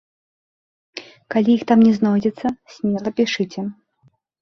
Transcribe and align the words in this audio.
І 1.01 1.03
калі 1.35 1.49
іх 1.57 1.63
там 1.73 1.79
не 1.89 1.93
знойдзецца, 1.99 2.47
смела 2.79 3.09
пішыце. 3.19 3.61